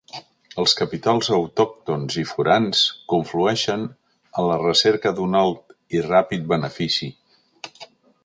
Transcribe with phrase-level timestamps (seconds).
[0.61, 2.81] Els capitals autòctons i forans
[3.13, 3.85] confluïxen
[4.43, 7.11] a la recerca d'un alt i ràpid benefici.